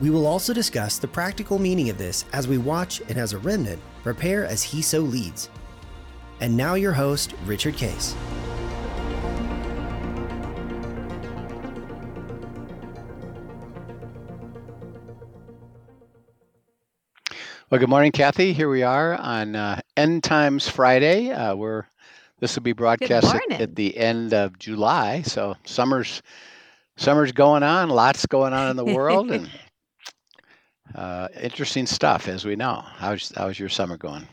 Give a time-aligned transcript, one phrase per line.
[0.00, 3.38] We will also discuss the practical meaning of this as we watch and as a
[3.38, 5.50] remnant prepare as he so leads.
[6.40, 8.16] And now, your host, Richard Case.
[17.68, 18.54] Well, good morning, Kathy.
[18.54, 21.30] Here we are on uh, End Times Friday.
[21.30, 21.84] Uh, we're
[22.40, 26.22] this will be broadcast at, at the end of July, so summer's
[26.96, 27.90] summer's going on.
[27.90, 29.48] Lots going on in the world, and
[30.94, 32.82] uh, interesting stuff, as we know.
[32.96, 34.26] How's how's your summer going?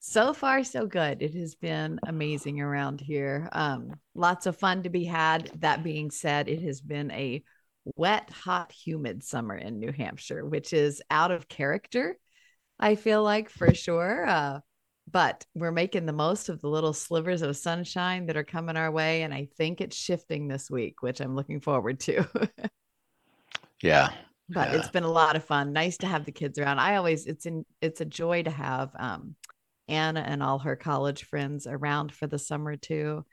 [0.00, 1.22] So far, so good.
[1.22, 3.48] It has been amazing around here.
[3.52, 5.50] Um, lots of fun to be had.
[5.60, 7.42] That being said, it has been a
[7.96, 12.18] wet, hot, humid summer in New Hampshire, which is out of character,
[12.78, 14.26] I feel like for sure.
[14.26, 14.60] Uh,
[15.10, 18.90] but we're making the most of the little slivers of sunshine that are coming our
[18.90, 19.22] way.
[19.22, 22.26] And I think it's shifting this week, which I'm looking forward to.
[23.82, 24.12] Yeah,
[24.48, 24.78] but Yeah.
[24.78, 25.72] it's been a lot of fun.
[25.72, 26.78] Nice to have the kids around.
[26.78, 29.36] I always it's in it's a joy to have um
[29.88, 33.24] Anna and all her college friends around for the summer too.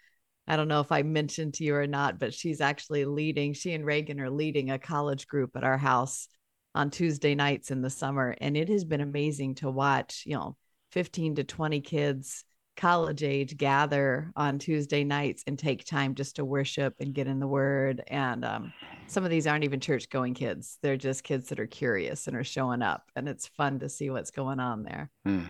[0.48, 3.74] I don't know if I mentioned to you or not, but she's actually leading, she
[3.74, 6.28] and Reagan are leading a college group at our house
[6.76, 8.36] on Tuesday nights in the summer.
[8.42, 10.58] And it has been amazing to watch, you know,
[10.92, 12.44] 15 to 20 kids
[12.78, 17.40] college age gather on Tuesday nights and take time just to worship and get in
[17.40, 18.04] the word.
[18.08, 18.74] And um,
[19.08, 20.78] some of these aren't even church going kids.
[20.82, 23.04] They're just kids that are curious and are showing up.
[23.16, 25.10] And it's fun to see what's going on there.
[25.26, 25.46] Hmm.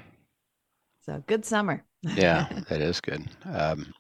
[1.05, 1.83] So good summer.
[2.03, 3.27] yeah, that is good.
[3.45, 3.94] Um,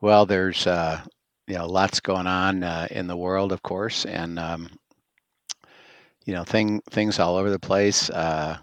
[0.00, 1.00] well, there's uh,
[1.46, 4.68] you know lots going on uh, in the world, of course, and um,
[6.24, 8.10] you know thing things all over the place.
[8.10, 8.58] Uh,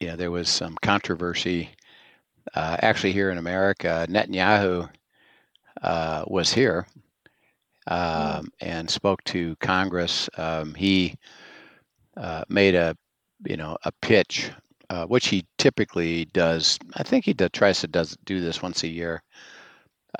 [0.00, 1.70] you know, there was some controversy
[2.54, 4.06] uh, actually here in America.
[4.08, 4.88] Netanyahu
[5.82, 6.86] uh, was here
[7.86, 10.28] um, and spoke to Congress.
[10.36, 11.16] Um, he
[12.16, 12.96] uh, made a
[13.46, 14.50] you know a pitch,
[14.90, 16.78] uh, which he typically does.
[16.94, 19.22] I think he does, tries to does do this once a year.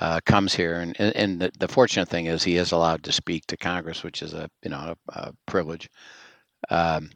[0.01, 3.13] Uh, comes here, and and, and the, the fortunate thing is he is allowed to
[3.13, 5.89] speak to Congress, which is a you know a, a privilege.
[6.71, 7.11] Um,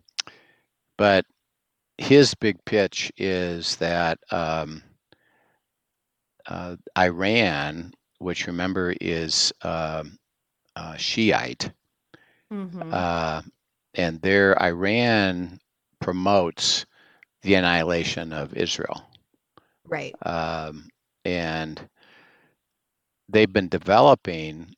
[0.97, 1.25] but
[1.97, 4.83] his big pitch is that um,
[6.48, 9.53] uh, Iran, which remember is
[10.76, 11.72] uh, Shiite,
[12.50, 12.92] Mhm.
[12.92, 13.42] uh,
[13.94, 15.60] and their Iran
[16.00, 16.86] promotes
[17.42, 19.03] the annihilation of Israel,
[19.86, 20.16] right.
[20.25, 20.88] um,
[21.25, 21.88] and
[23.28, 24.75] they've been developing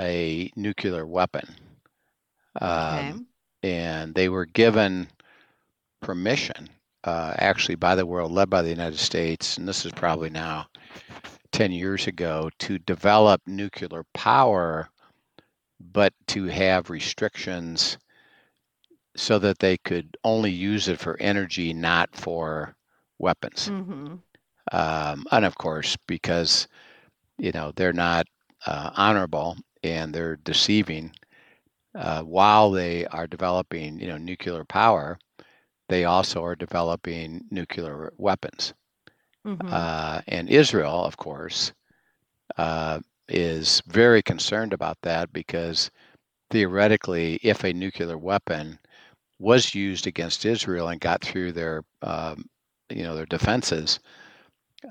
[0.00, 1.54] a nuclear weapon,
[2.62, 3.16] Okay.
[3.16, 3.26] um,
[3.62, 5.08] and they were given
[6.02, 6.68] permission,
[7.04, 10.66] uh, actually by the world, led by the United States, and this is probably now
[11.52, 14.90] 10 years ago, to develop nuclear power,
[15.80, 17.98] but to have restrictions
[19.16, 22.76] so that they could only use it for energy, not for
[23.18, 23.70] weapons.
[23.70, 24.22] Mhm.
[24.72, 26.68] Um, and of course, because
[27.38, 28.26] you know they're not
[28.66, 31.12] uh, honorable and they're deceiving,
[31.94, 35.18] uh, while they are developing you know nuclear power,
[35.88, 38.74] they also are developing nuclear weapons.
[39.46, 39.72] Mhm.
[39.72, 41.72] Uh, and Israel, of course,
[42.56, 45.90] uh, is very concerned about that because
[46.50, 48.78] theoretically, if a nuclear weapon
[49.38, 52.44] was used against Israel and got through their, um,
[52.90, 54.00] you know, their defenses,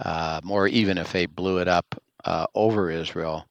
[0.04, 1.86] um, or even if they blew it up
[2.26, 3.46] uh, over Israel,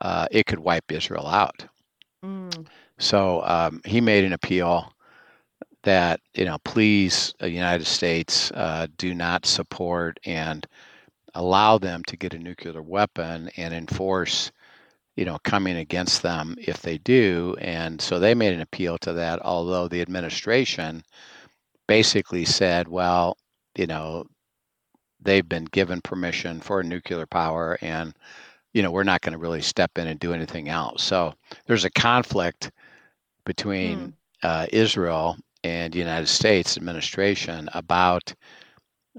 [0.00, 1.64] uh, it could wipe Israel out.
[2.24, 2.66] Mm.
[2.98, 4.92] So um, he made an appeal
[5.86, 10.66] that you know, please, uh, United States, uh, do not support and
[11.34, 14.52] allow them to get a nuclear weapon and enforce,
[15.16, 17.56] you know, coming against them if they do.
[17.60, 19.40] And so they made an appeal to that.
[19.42, 21.04] Although the administration
[21.86, 23.36] basically said, well,
[23.76, 24.26] you know,
[25.20, 28.14] they've been given permission for nuclear power and
[28.72, 31.34] you know we're not going to really step in and do anything else so
[31.66, 32.70] there's a conflict
[33.44, 35.36] between uh, israel
[35.66, 38.34] and the united states administration about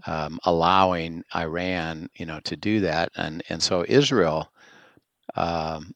[0.05, 4.51] um, allowing iran you know to do that and and so israel
[5.35, 5.93] um,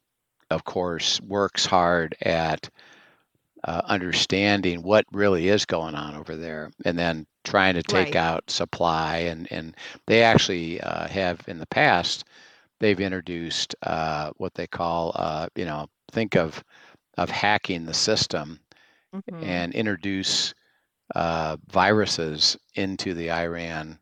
[0.51, 2.69] of course works hard at
[3.63, 8.15] uh, understanding what really is going on over there, and then trying to take Right.
[8.15, 9.18] out supply.
[9.19, 9.75] And and
[10.07, 12.25] they actually uh, have in the past
[12.80, 16.63] they've introduced uh, what they call uh, you know think of
[17.18, 18.59] of hacking the system
[19.13, 19.42] Mhm.
[19.42, 20.54] and introduce
[21.16, 24.00] uh, viruses into the Iran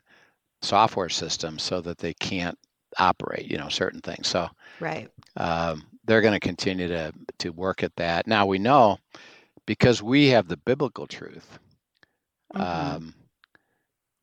[0.62, 2.58] software system so that they can't
[3.00, 4.28] operate, you know, certain things.
[4.28, 5.12] So right.
[5.38, 8.28] um, they're going to continue to to work at that.
[8.28, 8.98] Now we know
[9.66, 11.60] because we have the biblical truth.
[12.54, 13.00] Mhm.
[13.00, 13.16] Um,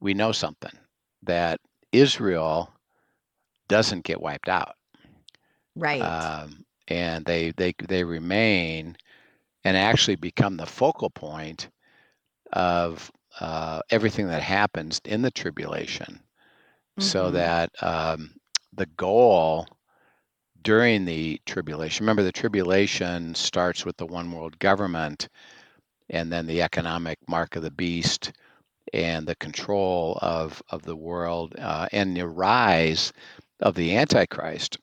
[0.00, 0.72] we know something
[1.22, 1.60] that
[1.92, 2.72] Israel
[3.68, 4.76] doesn't get wiped out,
[5.76, 6.16] right.
[6.26, 8.96] um, and they they they remain
[9.66, 11.70] and actually become the focal point
[12.52, 13.10] of
[13.40, 16.20] uh, everything that happens in the tribulation,
[16.98, 17.44] so Mhm.
[17.44, 18.34] that um,
[18.72, 19.66] the goal
[20.62, 22.04] during the tribulation.
[22.04, 25.28] Remember, the tribulation starts with the one world government,
[26.10, 28.32] and then the economic mark of the beast,
[28.92, 33.12] and the control of of the world, uh, and the rise
[33.60, 34.78] of the Antichrist,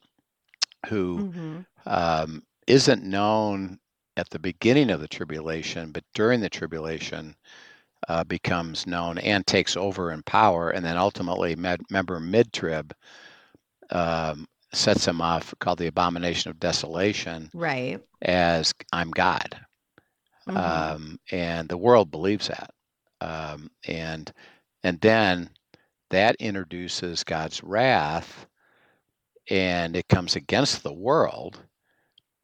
[0.89, 1.65] who Mhm.
[1.85, 3.79] um, isn't known
[4.17, 7.35] at the beginning of the tribulation, but during the tribulation
[8.09, 12.93] uh, becomes known and takes over in power, and then ultimately, med- remember, mid-trib
[13.91, 17.99] um, sets him off, called the abomination of desolation, Right.
[18.21, 19.57] as I'm God,
[20.47, 20.57] Mhm.
[20.57, 22.71] um, and the world believes that,
[23.21, 24.31] um, and
[24.83, 25.49] and then
[26.09, 28.47] that introduces God's wrath,
[29.49, 31.61] and it comes against the world,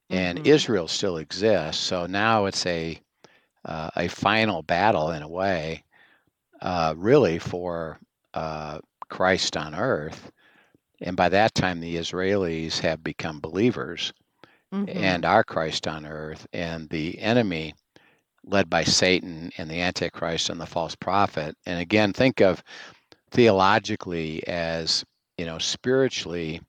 [0.10, 0.46] and Mhm.
[0.48, 1.82] Israel still exists.
[1.82, 3.00] So now it's a
[3.66, 5.84] uh, a final battle in a way,
[6.62, 8.00] uh, really for
[8.34, 8.80] uh,
[9.10, 10.32] Christ on earth.
[11.02, 14.14] And by that time, the Israelis have become believers
[14.72, 14.90] Mhm.
[14.96, 17.74] and are Christ on earth, and the enemy,
[18.46, 21.56] led by Satan and the Antichrist and the false prophet.
[21.66, 22.64] And again, think of
[23.32, 25.06] theologically as
[25.38, 26.62] you know, spiritually,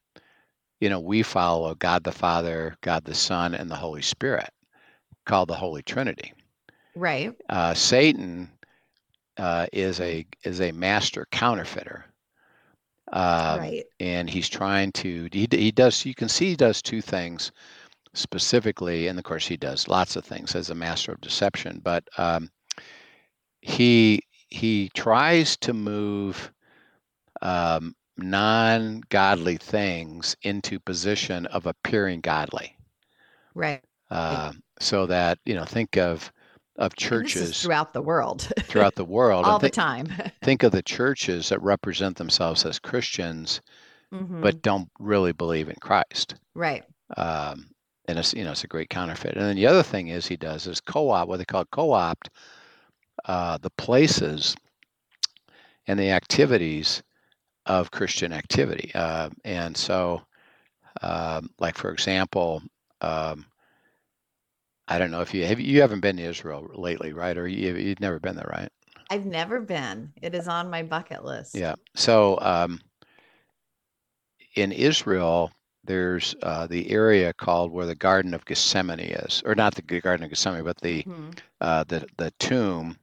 [0.80, 4.50] you know, we follow God the Father, God the Son, and the Holy Spirit,
[5.26, 6.32] called the Holy Trinity.
[6.96, 7.34] right.
[7.48, 8.50] Uh, Satan
[9.36, 12.06] uh, is a is a master counterfeiter,
[13.12, 13.84] um, right.
[14.00, 15.28] and he's trying to.
[15.32, 16.04] He, he does.
[16.04, 17.52] You can see he does two things
[18.14, 21.80] specifically, and of course he does lots of things as a master of deception.
[21.84, 22.50] But um,
[23.60, 26.50] he he tries to move
[27.42, 32.76] um, non-godly things into position of appearing godly,
[33.54, 33.84] Right.
[34.10, 35.64] uh, so that you know.
[35.64, 36.32] Think of
[36.76, 38.48] of And this is churches throughout the world.
[38.68, 39.46] throughout the world.
[39.46, 40.08] All and the time.
[40.42, 43.60] think of the churches that represent themselves as Christians
[44.12, 44.42] Mhm.
[44.42, 46.36] but don't really believe in Christ.
[46.54, 46.84] right.
[47.16, 47.70] Um,
[48.08, 49.36] and it's you know it's a great counterfeit.
[49.36, 52.30] And then the other thing is he does is co-op what they call co-opt
[53.26, 54.56] uh, the places
[55.86, 57.02] and the activities
[57.70, 58.90] of Christian activity.
[58.96, 60.22] Uh, and so,
[61.02, 62.62] um, like for example,
[63.00, 63.46] um,
[64.88, 67.38] I don't know if you have you haven't been to Israel lately, right?
[67.38, 68.68] Or you, you've never been there, right?
[69.08, 70.12] I've never been.
[70.20, 71.54] It is on my bucket list.
[71.54, 71.76] Yeah.
[71.94, 72.80] So um,
[74.56, 75.52] in Israel,
[75.84, 80.24] there's uh, the area called where the Garden of Gethsemane is, or not the Garden
[80.24, 81.38] of Gethsemane, but the Mhm.
[81.60, 82.98] uh, the the tomb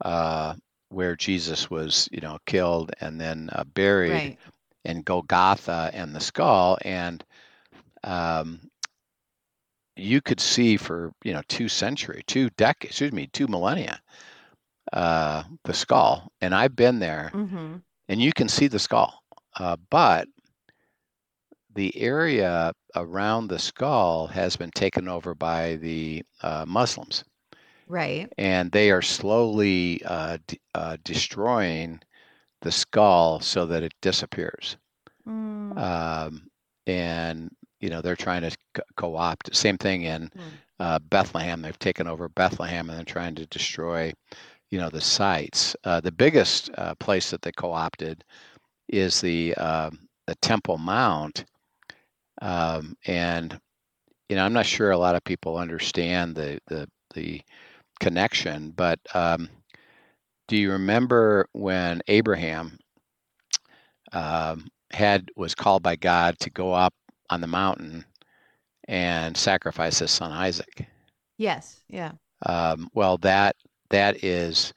[0.00, 0.54] uh,
[0.94, 4.38] where Jesus was, you know, killed and then uh, buried, Right.
[4.84, 7.24] and Golgotha and the skull, and
[8.04, 8.60] um,
[9.96, 14.00] you could see for you know two century, two decades, excuse me, two millennia,
[14.92, 16.32] uh, the skull.
[16.40, 17.76] And I've been there, hmm
[18.08, 19.22] and you can see the skull,
[19.58, 20.28] uh, but
[21.74, 27.24] the area around the skull has been taken over by the uh, Muslims,
[27.88, 28.32] Right.
[28.38, 32.00] and they are slowly uh, d- uh, destroying
[32.62, 34.76] the skull so that it disappears.
[35.26, 35.76] Mm.
[35.76, 36.48] Um,
[36.86, 37.50] and
[37.80, 39.54] you know they're trying to co- co-opt.
[39.54, 40.58] Same thing in Mm.
[40.78, 41.62] uh, Bethlehem.
[41.62, 44.12] They've taken over Bethlehem and they're trying to destroy,
[44.70, 45.76] you know, the sites.
[45.84, 48.24] Uh, the biggest uh, place that they co-opted
[48.88, 51.44] is the um the Temple Mount,
[52.42, 53.58] um, and
[54.28, 57.40] you know I'm not sure a lot of people understand the the the
[58.00, 59.48] connection, but um,
[60.48, 62.78] do you remember when Abraham
[64.12, 66.94] um, had was called by God to go up
[67.30, 68.04] on the mountain
[68.88, 70.88] and sacrifice his son Isaac?
[71.38, 71.84] Yes.
[71.88, 72.12] Yeah.
[72.46, 73.56] Um, well, that
[73.90, 74.72] that is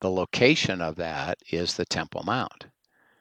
[0.00, 2.66] the location of that is the Temple Mount,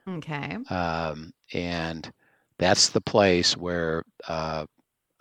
[0.08, 0.58] Okay.
[0.70, 2.12] um, and
[2.60, 4.66] that's the place where uh,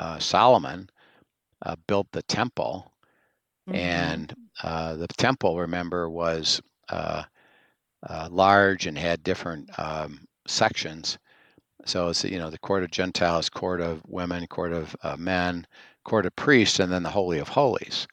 [0.01, 0.89] uh, Solomon
[1.65, 2.93] uh, built the temple,
[3.69, 3.75] mm-hmm.
[3.75, 7.25] and uh, the temple, remember, was uh,
[8.09, 11.19] uh, large and had different um, sections.
[11.85, 15.67] So it's you know the court of Gentiles, court of women, court of uh, men,
[16.05, 18.07] court of priests, and then the holy of holies.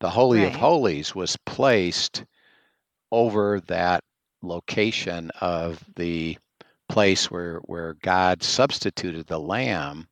[0.00, 0.48] The holy right.
[0.48, 2.24] of holies was placed
[3.12, 4.04] over that
[4.42, 6.38] location of the
[6.88, 10.08] place where where God substituted the lamb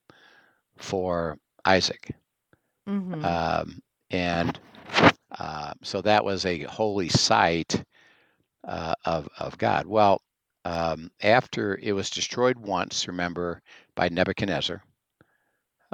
[0.77, 2.15] for Isaac.
[2.89, 3.25] Mm-hmm.
[3.25, 4.59] Um, and
[5.39, 7.85] uh, so that was a holy site
[8.67, 9.87] uh, of, of God.
[9.87, 10.21] Well,
[10.65, 13.63] um, after it was destroyed once, remember,
[13.95, 14.83] by Nebuchadnezzar,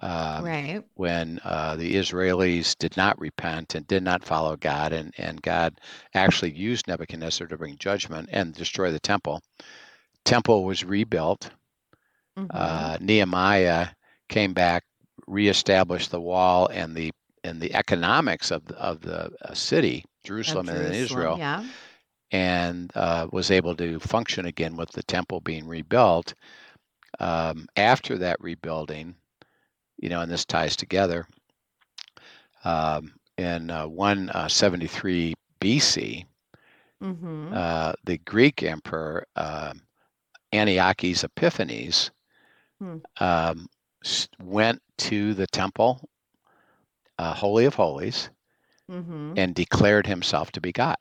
[0.03, 0.83] um, right.
[0.95, 5.81] when uh, the Israelis did not repent and did not follow God, and, and God
[6.15, 9.41] actually used Nebuchadnezzar to bring judgment and destroy the temple.
[10.25, 11.51] Temple was rebuilt.
[12.37, 12.49] Mm-hmm.
[12.51, 13.89] Uh, Nehemiah
[14.29, 14.83] came back,
[15.29, 17.13] reestablished the wall and the
[17.45, 21.65] and the economics of the, of the uh, city, Jerusalem, Jerusalem and Israel, yeah.
[22.33, 26.35] and uh, was able to function again with the temple being rebuilt.
[27.21, 29.15] Um, after that rebuilding,
[29.99, 31.29] you know, and this ties together.
[32.65, 36.25] Um, in uh, 173 BC,
[37.03, 37.53] mm-hmm.
[37.53, 39.75] uh, the Greek emperor uh,
[40.53, 42.11] Antiochus Epiphanes
[42.81, 42.99] hmm.
[43.21, 43.67] um,
[44.43, 46.09] went to the temple,
[47.19, 48.31] uh, Holy of Holies,
[48.91, 49.35] mm-hmm.
[49.37, 50.99] and declared himself to be God.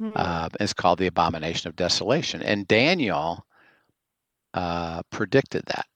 [0.00, 0.12] Mm-hmm.
[0.16, 2.42] Uh, it's called the abomination of desolation.
[2.42, 3.44] And Daniel
[4.54, 5.86] uh, predicted that.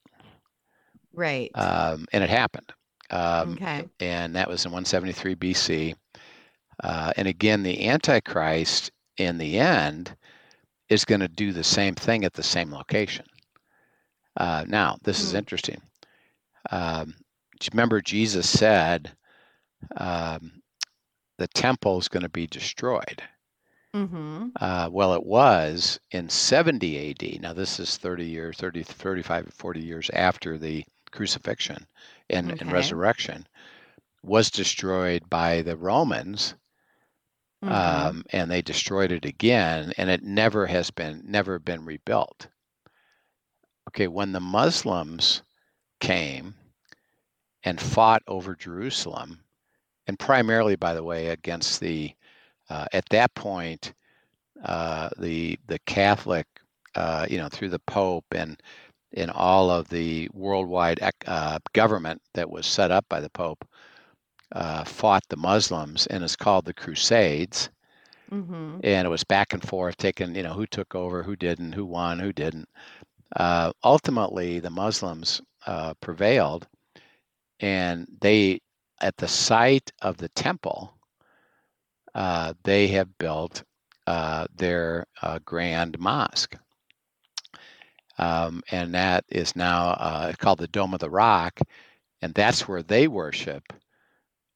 [1.13, 1.51] Right.
[1.55, 2.73] Um, and it happened.
[3.11, 3.89] Um, okay.
[4.01, 5.95] And that was in 173 BC.
[6.83, 10.15] Uh, and again, the Antichrist in the end
[10.89, 13.25] is going to do the same thing at the same location.
[14.37, 15.29] Uh, now, this mm-hmm.
[15.29, 15.81] is interesting.
[16.71, 17.15] Um,
[17.73, 19.13] remember, Jesus said
[19.97, 20.63] um,
[21.39, 23.23] the temple is going to be destroyed.
[23.95, 24.49] Mm-hmm.
[24.61, 27.41] Uh, well, it was in 70 AD.
[27.41, 31.87] Now, this is 30 years, 30, 35, 40 years after the crucifixion
[32.29, 32.61] and, okay.
[32.61, 33.47] and resurrection,
[34.25, 36.55] was destroyed by the Romans.
[37.65, 37.73] Mm-hmm.
[37.73, 42.49] Um, and they destroyed it again, and it never has been never been rebuilt.
[43.89, 45.43] Okay, when the Muslims
[45.99, 46.55] came
[47.65, 49.41] and fought over Jerusalem,
[50.07, 52.15] and primarily, by the way, against the
[52.71, 53.93] uh, at that point
[54.65, 56.47] uh, the the Catholic,
[56.95, 58.61] uh, you know, through the Pope and
[59.13, 63.65] in all of the worldwide uh, government that was set up by the Pope,
[64.53, 67.71] uh, fought the Muslims, and it's called the Crusades.
[68.33, 68.79] Mm-hmm.
[68.83, 71.85] And it was back and forth, taking you know who took over, who didn't, who
[71.85, 72.69] won, who didn't.
[73.37, 76.67] Uh, ultimately, the Muslims uh, prevailed,
[77.65, 78.61] and they,
[79.01, 80.95] at the site of the temple,
[82.15, 83.65] uh, they have built
[84.07, 85.07] uh, their
[85.45, 86.57] grand mosque
[88.19, 91.59] um, and that is now uh, called the Dome of the Rock,
[92.23, 93.73] and that's where they worship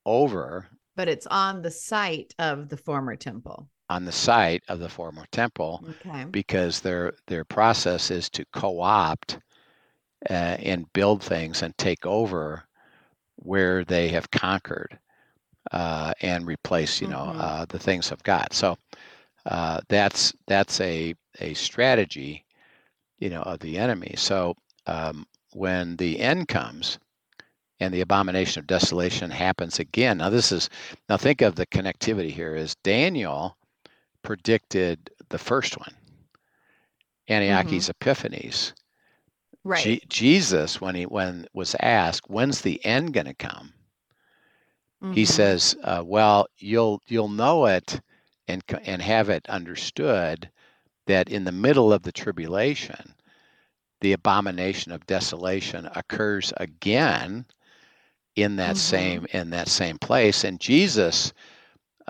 [0.06, 0.68] over.
[0.96, 3.68] But it's on the site of the former temple.
[3.90, 6.24] On the site of the former temple, okay.
[6.30, 9.38] because their their process is to co-opt
[10.28, 12.64] uh, and build things and take over
[13.38, 14.98] where they have conquered
[15.72, 17.40] uh, and replace, you know, mm-hmm.
[17.40, 18.48] uh, the things of God.
[18.52, 18.76] So
[19.46, 22.44] uh, that's that's a a strategy
[23.18, 24.14] you know, of the enemy.
[24.16, 24.54] So
[24.86, 26.98] um, when the end comes
[27.80, 30.68] and the abomination of desolation happens again, now this is
[31.08, 32.54] now think of the connectivity here.
[32.54, 33.56] Is Daniel
[34.22, 35.94] predicted the first one,
[37.28, 37.90] Antiochus mm-hmm.
[37.90, 38.72] Epiphanes.
[39.64, 39.82] Right.
[39.82, 43.72] G- Jesus, when he when was asked, "When's the end going to come?"
[45.02, 45.12] Mm-hmm.
[45.12, 48.00] He says, uh, "Well, you'll you'll know it
[48.46, 50.50] and and have it understood
[51.06, 53.14] that in the middle of the tribulation,
[54.00, 57.46] the abomination of desolation occurs again
[58.36, 58.76] in that mm-hmm.
[58.76, 60.44] same in that same place.
[60.44, 61.32] And Jesus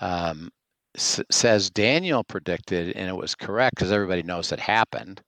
[0.00, 0.50] um,
[0.94, 5.22] s- says Daniel predicted, and it was correct because everybody knows it happened.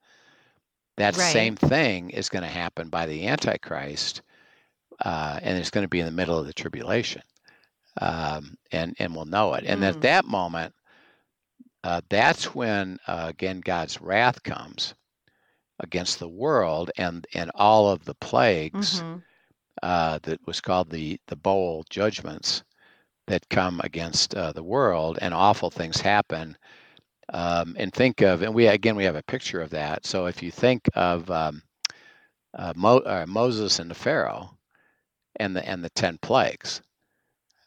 [1.01, 1.33] That right.
[1.33, 4.23] same thing is going to happen by the Antichrist,
[5.05, 7.23] uh, and it's going to be in the middle of the tribulation,
[8.01, 9.65] um, and and we'll know it.
[9.67, 9.89] And mm.
[9.89, 10.75] at that moment,
[11.83, 14.95] uh, that's when, uh, again, God's wrath comes
[15.79, 19.19] against the world and, and all of the plagues mm-hmm.
[19.83, 22.63] uh, that was called the, the bowl judgments
[23.27, 26.57] that come against uh, the world, and awful things happen.
[27.33, 30.07] Um, and think of, and we again, we have a picture of that.
[30.07, 31.63] So if you think of um,
[32.55, 34.57] uh, Mo, uh, Moses and the Pharaoh
[35.37, 36.83] and the, and the 10 plagues,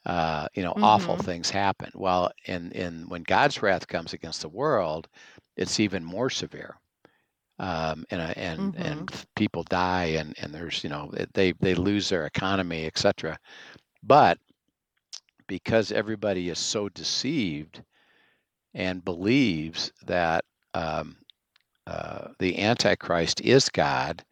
[0.05, 1.91] uh, you know, awful things happen.
[1.95, 5.07] Well, in in when God's wrath comes against the world,
[5.55, 6.75] it's even more severe.
[7.59, 8.77] Um, and uh, and Mm-hmm.
[8.77, 13.37] and people die, and and there's you know they they lose their economy, etc.
[14.03, 14.39] But
[15.47, 17.83] because everybody is so deceived
[18.73, 21.17] and believes that um,
[21.87, 24.23] uh, the Antichrist is God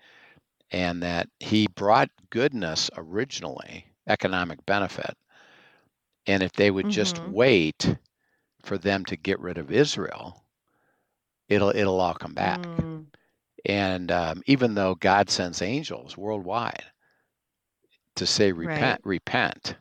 [0.72, 5.16] and that he brought goodness originally, economic benefit,
[6.28, 7.24] and if they would just Mhm.
[7.24, 7.96] wait
[8.64, 10.46] for them to get rid of Israel,
[11.50, 12.68] it'll it'll all come back.
[12.80, 13.06] Mm,
[13.66, 16.86] And um, even though God sends angels worldwide
[18.16, 19.76] to say repent, repent,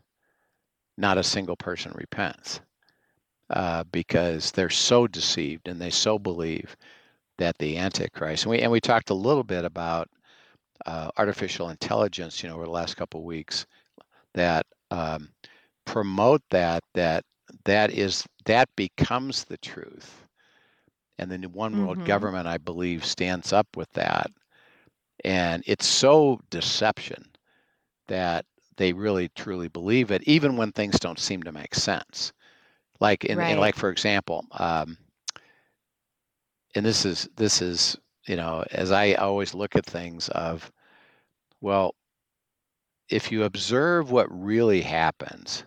[0.97, 2.61] not a single person repents
[3.50, 6.76] uh, because they're so deceived and they so believe
[7.38, 8.45] that the Antichrist.
[8.45, 10.09] And we and we talked a little bit about
[10.87, 13.66] uh, artificial intelligence, you know, over the last couple of weeks
[14.35, 15.30] that um,
[15.87, 17.25] promote that that
[17.64, 20.26] that is that becomes the truth
[21.19, 22.04] and the new one world Mhm.
[22.04, 24.30] government i believe stands up with that
[25.25, 27.30] and it's so deception
[28.09, 28.45] that
[28.76, 32.33] they really truly believe it even when things don't seem to make sense
[33.00, 34.99] like in, in like for example um,
[36.75, 40.73] and this is this is you know as i always look at things of
[41.61, 41.95] well
[43.11, 45.64] if you observe what really happens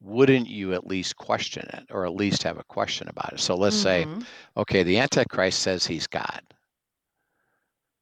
[0.00, 3.54] wouldn't you at least question it or at least have a question about it so
[3.56, 4.26] let's say Mhm.
[4.56, 6.42] okay the antichrist says he's god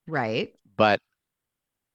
[0.07, 0.55] Right.
[0.77, 1.01] but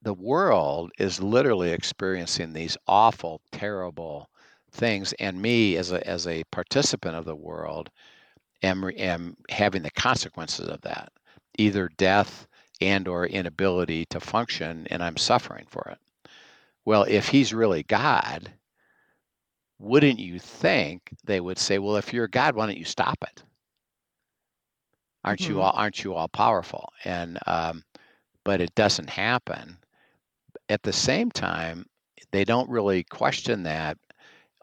[0.02, 4.31] the world is literally experiencing these awful terrible
[4.72, 7.90] things and me as a as a participant of the world
[8.64, 11.12] am am having the consequences of that
[11.58, 12.48] either death
[12.82, 16.00] and or inability to function and I'm suffering for it.
[16.86, 18.54] Well if he's really god
[19.80, 23.44] wouldn't you think they would say well if you're god why don't you stop it?
[25.24, 25.62] Aren't you Mhm.
[25.62, 26.94] all aren't you all powerful?
[27.04, 27.86] And um,
[28.44, 29.80] but it doesn't happen.
[30.70, 31.88] At the same time
[32.32, 33.98] they don't really question that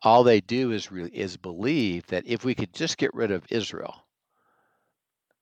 [0.03, 3.45] all they do is re- is believe that if we could just get rid of
[3.51, 3.95] Israel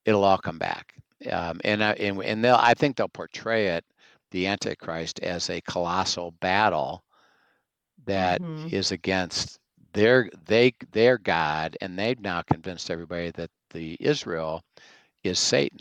[0.05, 0.95] it'll all come back
[1.31, 3.85] um, and I, and and they'll I think they'll portray it
[4.31, 7.05] the antichrist as a colossal battle
[8.07, 8.93] that is Mhm.
[8.93, 9.59] against
[9.93, 14.63] their they their god and they've now convinced everybody that the Israel
[15.25, 15.81] is Satan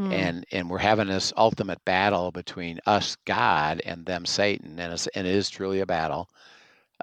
[0.00, 0.10] Mm.
[0.10, 5.06] and and we're having this ultimate battle between us God and them Satan and it's,
[5.08, 6.28] and it is truly a battle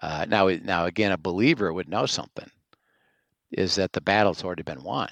[0.02, 2.50] uh, now now again a believer would know something
[3.52, 5.10] is that the battle's already been won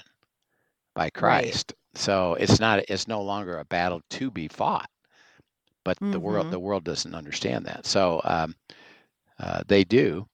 [0.94, 1.74] by Christ.
[1.94, 4.88] So it's not it's no longer a battle to be fought
[5.84, 6.50] but the world Mhm.
[6.50, 7.86] the world doesn't understand that.
[7.86, 8.54] So um,
[9.38, 10.26] uh, they do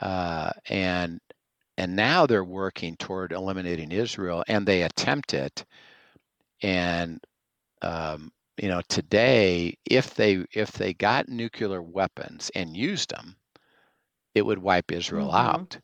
[0.00, 1.20] uh, and
[1.76, 5.64] and now they're working toward eliminating Israel and they attempt it
[6.62, 7.20] and
[7.82, 13.36] um, you know today if they if they got nuclear weapons and used them
[14.34, 15.34] it would wipe israel Mhm.
[15.34, 15.78] out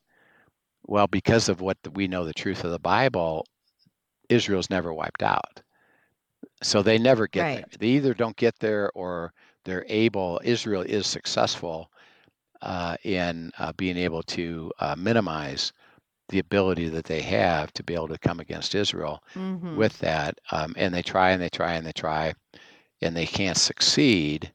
[0.87, 3.47] well because of what the, we know the truth of the bible
[4.29, 5.63] israel's never wiped out
[6.63, 7.65] so they never get Right.
[7.71, 9.33] there they either don't get there or
[9.65, 11.91] they're able israel is successful
[12.63, 15.73] uh, in uh, being able to uh, minimize
[16.29, 19.77] the ability that they have to be able to come against israel Mhm.
[19.77, 22.33] with that um, and they try and they try and they try
[23.03, 24.53] and they can't succeed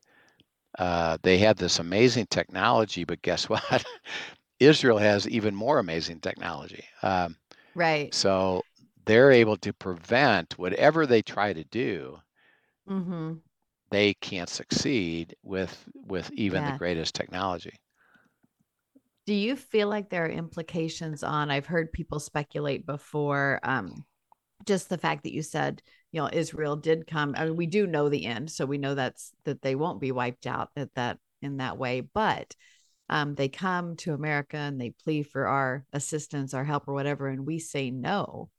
[0.80, 3.86] uh, they have this amazing technology but guess what
[4.60, 7.38] israel has even more amazing technology um,
[7.76, 8.14] Right.
[8.14, 8.66] so
[9.06, 12.20] they're able to prevent whatever they try to do
[12.90, 13.34] Mm-hmm.
[13.90, 16.66] they can't succeed with with even Yeah.
[16.66, 17.74] the greatest technology
[19.26, 21.50] Do you feel like there are implications on?
[21.50, 23.60] I've heard people speculate before.
[23.64, 24.06] Um,
[24.66, 25.82] just the fact that you said,
[26.16, 27.36] you know, Israel did come.
[27.38, 30.14] I mean, we do know the end, so we know that's that they won't be
[30.14, 32.00] wiped out at that in that way.
[32.00, 32.56] But
[33.10, 37.28] um, they come to America and they plead for our assistance, our help, or whatever,
[37.28, 38.50] and we say no,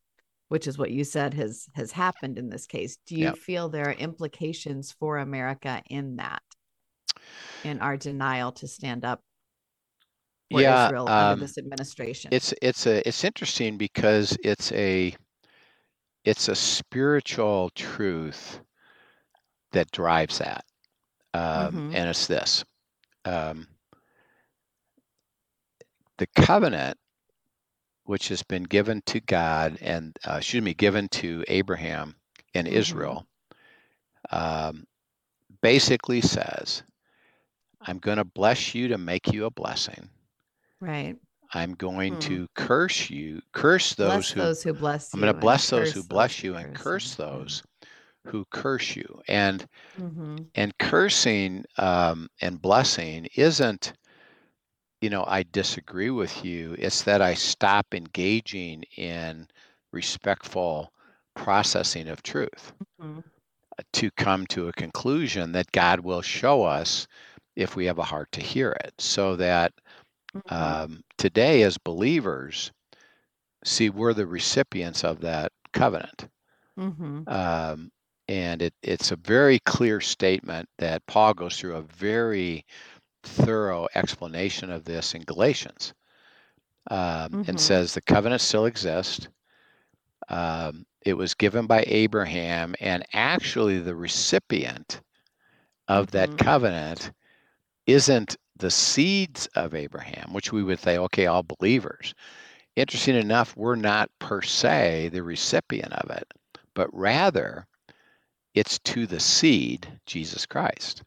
[0.48, 2.98] which is what you said has has happened in this case.
[3.06, 3.36] Do you Yep.
[3.38, 6.42] feel there are implications for America in that,
[7.64, 9.22] in our denial to stand up
[10.52, 12.32] for yeah Israel um, under this administration?
[12.32, 15.14] it's it's a it's interesting because it's a
[16.26, 18.60] it's a spiritual truth
[19.72, 20.64] that drives that
[21.34, 21.92] um, Mhm.
[21.92, 22.64] and it's this
[23.24, 23.68] um,
[26.18, 26.98] the covenant
[28.04, 32.16] which has been given to god and uh, excuse me given to abraham
[32.54, 32.68] and Mhm.
[32.68, 33.26] israel
[34.30, 34.86] um,
[35.62, 36.82] basically says
[37.80, 40.10] I'm going to bless you to make you a blessing.
[40.80, 41.16] Right.
[41.56, 42.18] I'm going Hmm.
[42.18, 45.92] to curse you, curse those bless who those who bless I'm going to bless those
[45.92, 47.14] who bless you and curse.
[47.16, 47.62] Those
[48.26, 49.22] who curse you.
[49.28, 49.66] And
[49.98, 50.50] Mhm.
[50.54, 53.94] and cursing um, and blessing isn't,
[55.00, 56.74] you know, I disagree with you.
[56.78, 59.48] It's that I stop engaging in
[59.92, 60.92] respectful
[61.34, 63.22] processing of truth Mhm.
[63.92, 67.06] to come to a conclusion that God will show us
[67.56, 68.94] if we have a heart to hear it.
[69.00, 69.72] So that
[70.44, 70.50] Mhm.
[70.50, 72.72] um, today, as believers,
[73.64, 76.28] see we're the recipients of that covenant.
[76.76, 77.26] Mhm.
[77.26, 77.90] Um,
[78.28, 82.64] and it, it's a very clear statement that Paul goes through a very
[83.24, 85.94] thorough explanation of this in Galatians
[86.90, 87.60] um, and Mhm.
[87.60, 89.28] says the covenant still exists.
[90.28, 95.00] Um, it was given by Abraham, and actually, the recipient
[95.88, 96.38] of that Mhm.
[96.38, 97.12] covenant
[97.86, 102.14] isn't the seeds of Abraham, which we would say, okay, all believers.
[102.76, 106.32] Interesting enough, we're not per se the recipient of it,
[106.74, 107.66] but rather
[108.54, 111.02] it's to the seed, Jesus Christ.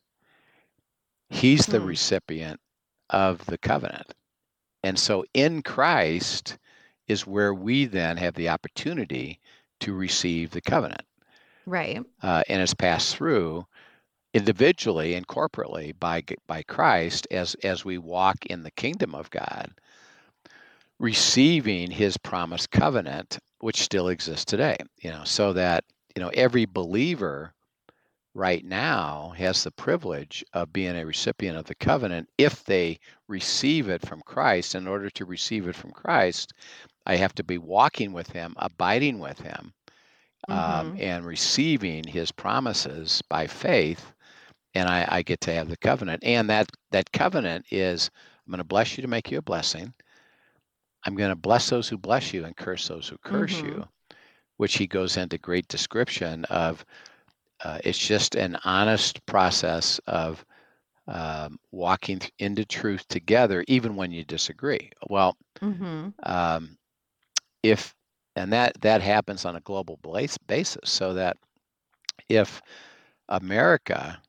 [1.29, 1.87] He's the Hmm.
[1.87, 2.59] recipient
[3.09, 4.13] of the covenant.
[4.83, 6.57] And so in Christ
[7.07, 9.39] is where we then have the opportunity
[9.81, 11.03] to receive the covenant.
[11.65, 12.03] Right.
[12.21, 13.65] Uh, and it's passed through
[14.33, 19.71] individually and corporately by by Christ as as we walk in the kingdom of God,
[20.99, 25.83] receiving his promised covenant which still exists today, you know, so that,
[26.15, 27.53] you know, every believer
[28.33, 33.89] right now has the privilege of being a recipient of the covenant if they receive
[33.89, 34.75] it from Christ.
[34.75, 36.53] In order to receive it from Christ,
[37.05, 39.73] I have to be walking with him, abiding with him,
[40.49, 40.99] um, Mhm.
[40.99, 44.13] and receiving his promises by faith
[44.75, 48.09] and I, I get to have the covenant and that that covenant is
[48.45, 49.93] i'm going to bless you to make you a blessing
[51.05, 53.63] i'm going to bless those who bless you and curse those who curse Mhm.
[53.63, 53.87] you
[54.57, 56.85] which he goes into great description of
[57.63, 60.45] uh, it's just an honest process of
[61.07, 66.13] um, walking into truth together even when you disagree well Mhm.
[66.23, 66.77] um,
[67.63, 67.95] if
[68.35, 69.99] and that that happens on a global
[70.47, 71.37] basis so that
[72.29, 72.61] if
[73.29, 74.21] america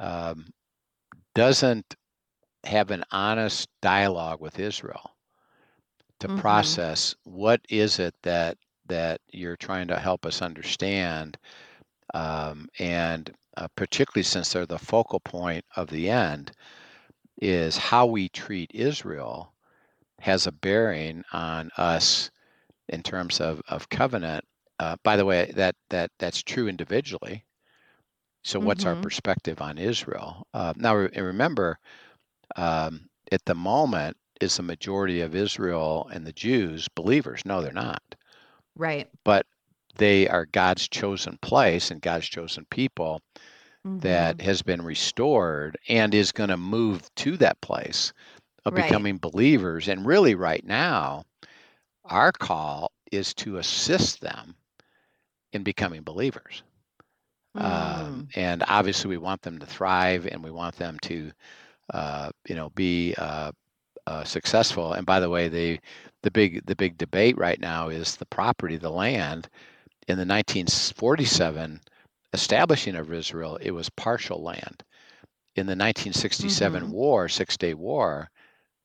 [0.00, 0.48] um,
[1.34, 1.96] doesn't
[2.64, 5.16] have an honest dialogue with israel
[6.20, 6.36] to Mhm.
[6.40, 11.36] process what is it that that you're trying to help us understand
[12.14, 16.52] um, and uh, particularly since they're the focal point of the end
[17.42, 19.54] is how we treat israel
[20.20, 22.30] has a bearing on us
[22.88, 24.44] in terms of, of covenant.
[24.80, 27.44] Uh, by the way, that that that's true individually.
[28.44, 28.96] So, what's our Mhm.
[28.96, 30.46] perspective on Israel?
[30.52, 31.78] Uh, now, re- and remember,
[32.56, 37.44] um, at the moment, is the majority of Israel and the Jews believers?
[37.46, 38.16] No, they're not.
[38.74, 39.10] Right.
[39.24, 39.46] But
[39.96, 43.22] they are God's chosen place and God's chosen people
[44.00, 44.42] that Mhm.
[44.42, 48.12] has been restored and is going to move to that place
[48.64, 48.74] of Right.
[48.74, 49.88] becoming believers.
[49.88, 51.24] And really, right now,
[52.04, 54.56] our call is to assist them
[55.52, 56.62] in becoming believers.
[57.58, 58.28] Um, Mm.
[58.34, 61.32] and obviously, we want them to thrive, and we want them to,
[61.92, 63.52] uh, you know, be uh,
[64.06, 64.92] uh, successful.
[64.94, 65.78] And by the way, the
[66.22, 69.48] the big the big debate right now is the property, the land.
[70.08, 71.80] In the 1947
[72.32, 74.82] establishing of Israel, it was partial land.
[75.56, 76.90] In the 1967 Mhm.
[76.90, 78.30] war, Six Day War,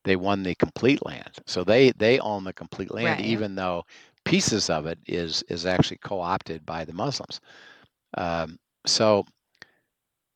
[0.03, 1.39] they won the complete land.
[1.45, 3.21] So they they own the complete land, Right.
[3.21, 3.85] even though
[4.25, 7.39] pieces of it is is actually co-opted by the Muslims.
[8.15, 9.25] Um, so,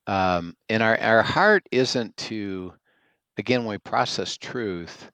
[0.08, 2.74] um, and our our heart isn't to,
[3.38, 5.12] again, when we process truth,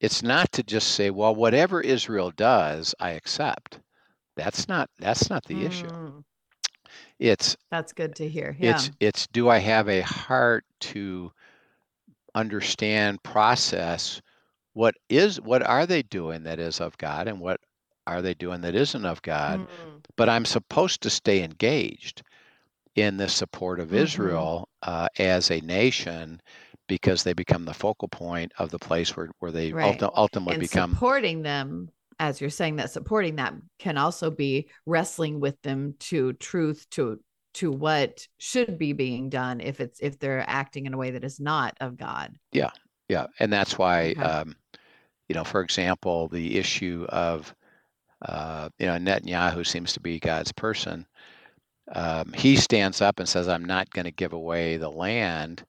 [0.00, 3.80] it's not to just say, well, whatever Israel does, I accept.
[4.36, 5.88] That's not that's not the issue.
[5.88, 6.24] Mm.
[7.18, 8.56] It's That's good to hear.
[8.58, 8.74] Yeah.
[8.74, 11.32] it's it's do I have a heart to
[12.34, 14.20] understand, process
[14.74, 17.60] what is what are they doing that is of God and what
[18.06, 19.60] are they doing that isn't of God?
[19.60, 20.02] Mm.
[20.16, 22.22] But I'm supposed to stay engaged
[22.96, 23.96] in the support of Mhm.
[23.98, 26.40] Israel uh, as a nation
[26.88, 29.98] because they become the focal point of the place where, where they Right.
[29.98, 31.88] ulti- ultimately and become supporting them
[32.18, 37.18] as you're saying that supporting that can also be wrestling with them to truth to
[37.54, 41.24] to what should be being done if it's if they're acting in a way that
[41.24, 42.70] is not of god yeah
[43.08, 44.22] yeah and that's why Okay.
[44.22, 44.54] um,
[45.28, 47.54] you know for example the issue of
[48.24, 51.06] uh, you know Netanyahu seems to be God's person
[51.94, 55.64] um, he stands up and says I'm not going to give away the land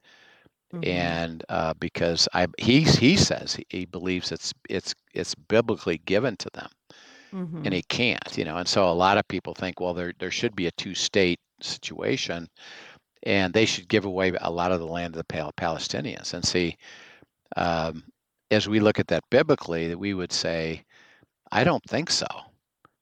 [0.74, 0.84] mm-hmm.
[0.90, 6.36] and uh, because I he he says he, he, believes it's it's it's biblically given
[6.38, 6.70] to them,
[7.34, 7.62] mm-hmm.
[7.66, 10.32] and he can't, you know, and so a lot of people think, well, there there
[10.32, 12.48] should be a two state situation,
[13.24, 16.34] and they should give away a lot of the land to the Palestinians.
[16.34, 16.78] And see,
[17.56, 18.04] um,
[18.52, 20.84] as we look at that biblically, we would say,
[21.54, 22.28] I don't think so.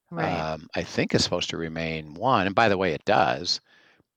[0.10, 0.32] Right.
[0.32, 3.62] Um, I think it's supposed to remain one, and by the way, it does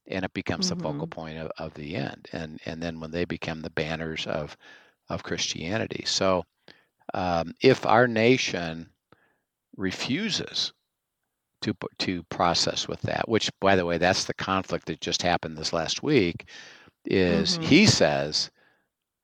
[0.06, 0.78] and it becomes mm-hmm.
[0.78, 1.20] the focal mm-hmm.
[1.20, 4.56] point of, of the end and and then when they become the banners of
[5.08, 6.44] of christianity so
[7.12, 8.88] um, if our nation
[9.76, 10.72] refuses
[11.60, 15.56] to to process with that which by the way that's the conflict that just happened
[15.56, 16.46] this last week
[17.04, 17.62] is mm-hmm.
[17.64, 18.50] he says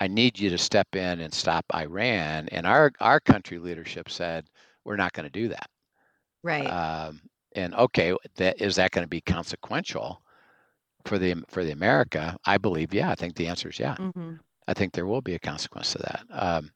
[0.01, 4.47] i need you to step in and stop iran and our our country leadership said
[4.85, 5.69] we're not going to do that
[6.43, 7.21] right um,
[7.55, 10.23] and okay that is that going to be consequential
[11.05, 13.97] for the for the America, I believe, yeah, I think the answer is yeah.
[13.97, 14.35] Mm-hmm.
[14.67, 16.25] I think there will be a consequence to that.
[16.31, 16.71] Um,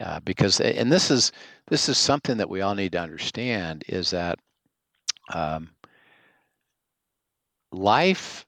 [0.00, 1.32] uh, because and this is
[1.68, 4.38] this is something that we all need to understand is that
[5.32, 5.70] um,
[7.72, 8.46] life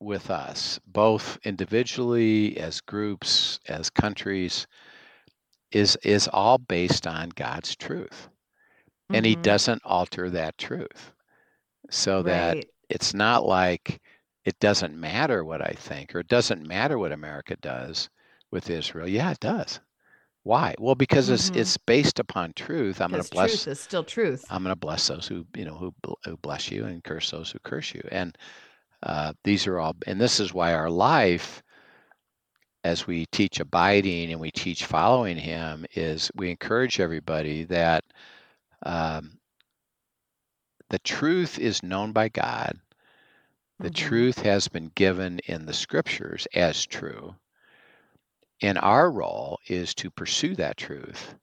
[0.00, 4.66] with us, both individually, as groups, as countries,
[5.72, 9.16] is is all based on God's truth, mm-hmm.
[9.16, 9.42] and He mm-hmm.
[9.42, 11.12] doesn't alter that truth,
[11.90, 12.24] so right.
[12.24, 14.00] that it's not like
[14.44, 18.08] it doesn't matter what I think or it doesn't matter what America does
[18.50, 19.06] with Israel.
[19.06, 19.80] Yeah, it does.
[20.44, 20.74] Why?
[20.78, 21.34] Well, because mm-hmm.
[21.34, 23.02] it's it's based upon truth.
[23.02, 23.50] I'm going to bless.
[23.50, 24.46] Truth is still truth.
[24.48, 27.50] I'm going to bless those who you know who who bless you and curse those
[27.50, 28.02] who curse you.
[28.10, 28.36] And
[29.02, 29.96] uh, these are all.
[30.06, 31.62] And this is why our life,
[32.88, 38.04] as we teach abiding and we teach following Him, is we encourage everybody that
[38.84, 39.38] um,
[40.90, 42.78] the truth is known by God
[43.78, 44.08] the mm-hmm.
[44.08, 47.34] truth has been given in the scriptures as true.
[48.60, 51.34] And our role is to pursue that truth.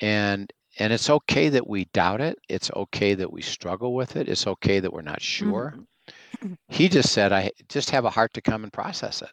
[0.00, 2.36] And and it's okay that we doubt it.
[2.48, 4.28] It's okay that we struggle with it.
[4.28, 5.74] It's okay that we're not sure.
[5.76, 6.54] Mm-hmm.
[6.68, 9.30] He just said, I just have a heart to come and process it.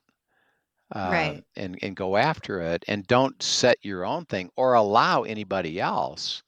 [0.94, 1.44] Uh, right.
[1.56, 2.84] And, and go after it.
[2.88, 6.44] And don't set your own thing or allow anybody else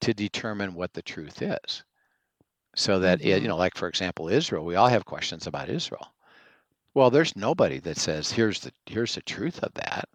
[0.00, 1.84] to determine what the truth is
[2.78, 3.46] so that it, you mm-hmm.
[3.48, 6.12] know like for example israel we all have questions about israel
[6.94, 10.08] well there's nobody that says here's the here's the truth of that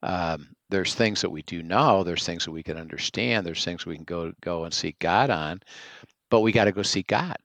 [0.00, 3.86] um, there's things that we do know there's things that we can understand there's things
[3.86, 5.60] we can go go and seek god on
[6.30, 7.36] but we got to go seek god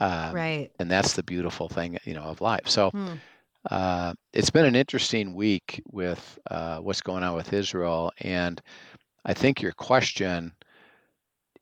[0.00, 3.14] um, right and that's the beautiful thing you know of life so hmm.
[3.70, 8.60] Uh, it's been an interesting week with uh, what's going on with israel and
[9.24, 10.52] i think your question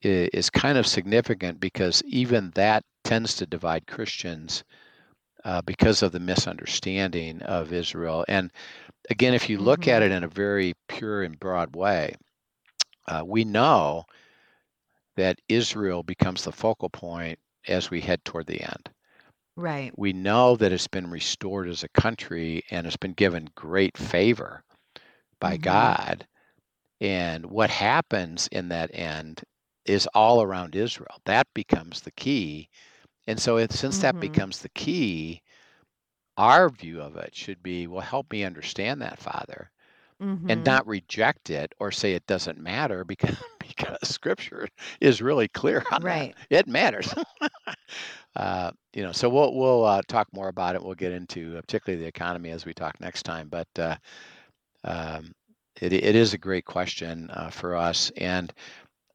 [0.04, 4.64] is kind of significant because even that tends to divide Christians
[5.44, 8.24] uh, because of the misunderstanding of Israel.
[8.28, 8.50] And
[9.10, 9.90] again, if you look mm-hmm.
[9.90, 12.14] at it in a very pure and broad way,
[13.06, 14.04] uh, we know
[15.16, 17.38] that Israel becomes the focal point
[17.68, 18.90] as we head toward the end.
[19.56, 19.92] Right.
[19.96, 24.64] We know that it's been restored as a country and it's been given great favor
[25.40, 25.62] by mm-hmm.
[25.62, 26.26] God.
[27.00, 29.42] And what happens in that end
[29.84, 31.20] is all around Israel.
[31.24, 32.68] That becomes the key.
[33.26, 34.20] And so, it, since that mm-hmm.
[34.20, 35.42] becomes the key,
[36.36, 39.70] our view of it should be well, help me understand that, Father,
[40.22, 40.50] mm-hmm.
[40.50, 44.68] and not reject it or say it doesn't matter because, because scripture
[45.00, 46.35] is really clear on right.
[46.50, 46.59] that.
[46.59, 47.14] It matters.
[48.37, 50.83] uh, you know, so we'll, we'll uh, talk more about it.
[50.83, 53.48] We'll get into uh, particularly the economy as we talk next time.
[53.48, 53.96] But uh,
[54.85, 55.33] um,
[55.81, 58.11] it, it is a great question uh, for us.
[58.16, 58.53] And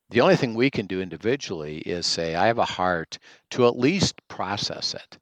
[0.09, 3.19] the only thing we can do individually is say, I have a heart
[3.51, 5.17] to at least process it.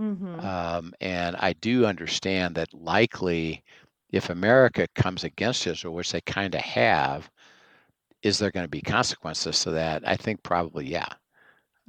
[0.00, 0.40] Mm-hmm.
[0.40, 3.62] Um, and I do understand that likely
[4.12, 7.30] if America comes against Israel, which they kind of have,
[8.22, 10.06] is there going to be consequences to that?
[10.06, 11.08] I think probably yeah.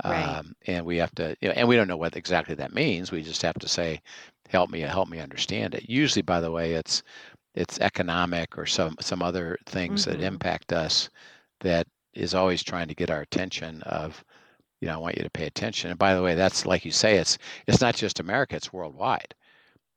[0.03, 0.23] Right.
[0.23, 3.11] Um, and we have to, you know, and we don't know what exactly that means.
[3.11, 4.01] We just have to say,
[4.49, 5.89] help me, help me understand it.
[5.89, 7.03] Usually, by the way, it's
[7.53, 10.19] it's economic or some some other things mm-hmm.
[10.19, 11.09] that impact us
[11.59, 14.23] that is always trying to get our attention of
[14.79, 16.91] you know i want you to pay attention and by the way that's like you
[16.91, 19.33] say it's it's not just america it's worldwide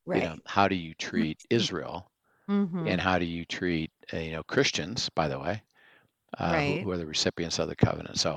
[0.06, 2.10] right you know, how do you treat israel
[2.48, 2.87] mm-hmm.
[2.87, 5.62] and how do you treat uh, you know christians by the way
[6.38, 6.78] uh, right.
[6.78, 8.37] who, who, are the recipients of the covenant so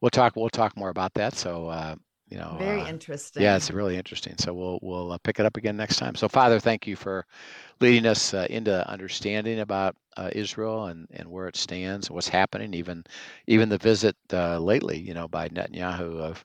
[0.00, 1.94] we'll talk we'll talk more about that so uh,
[2.28, 5.46] you know very uh, interesting yeah it's really interesting so we'll we'll uh, pick it
[5.46, 7.26] up again next time so father thank you for
[7.80, 12.74] leading us uh, into understanding about uh, Israel and, and where it stands, what's happening,
[12.74, 13.04] even
[13.46, 16.44] even the visit uh, lately, you know, by Netanyahu of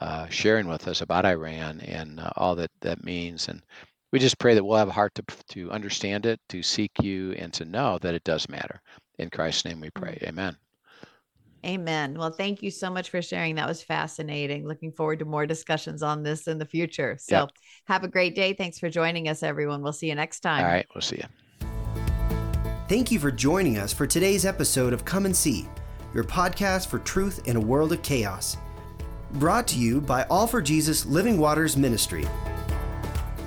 [0.00, 3.48] uh, sharing with us about Iran and all that that means.
[3.48, 3.62] And
[4.12, 7.32] we just pray that we'll have a heart to to understand it, to seek you,
[7.32, 8.80] and to know that it does matter.
[9.18, 10.18] In Christ's name, we pray.
[10.22, 10.28] Mm.
[10.28, 10.56] Amen.
[11.64, 12.18] Amen.
[12.18, 13.54] Well, thank you so much for sharing.
[13.54, 14.66] That was fascinating.
[14.66, 17.16] Looking forward to more discussions on this in the future.
[17.20, 17.50] So, Yep.
[17.86, 18.52] have a great day.
[18.52, 19.80] Thanks for joining us, everyone.
[19.80, 20.64] We'll see you next time.
[20.64, 21.68] All right, we'll see you.
[22.88, 25.68] Thank you for joining us for today's episode of Come and See,
[26.12, 28.56] your podcast for truth in a world of chaos.
[29.34, 32.26] Brought to you by All for Jesus Living Waters Ministry.